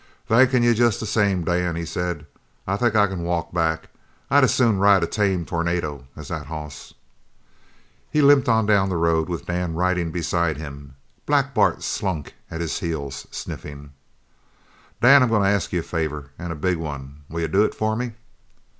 [0.27, 2.25] "Thankin' you jest the same, Dan," he said,
[2.65, 3.87] "I think I c'n walk back.
[4.31, 6.95] I'd as soon ride a tame tornado as that hoss."
[8.09, 10.95] He limped on down the road with Dan riding beside him.
[11.27, 13.93] Black Bart slunk at his heels, sniffing.
[15.03, 17.63] "Dan, I'm goin' to ask you a favour an' a big one; will you do
[17.63, 18.13] it for me?"